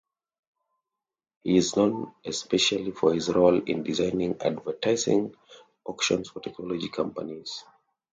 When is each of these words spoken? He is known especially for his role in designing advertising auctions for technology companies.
He 1.43 1.57
is 1.57 1.77
known 1.77 2.15
especially 2.25 2.89
for 2.89 3.13
his 3.13 3.29
role 3.29 3.61
in 3.67 3.83
designing 3.83 4.35
advertising 4.41 5.35
auctions 5.85 6.29
for 6.31 6.39
technology 6.39 6.89
companies. 6.89 7.63